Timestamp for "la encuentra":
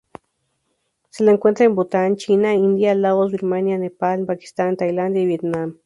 1.23-1.63